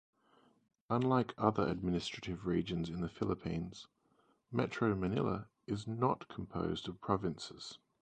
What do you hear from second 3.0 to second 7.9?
the Philippines, Metro Manila is not composed of provinces.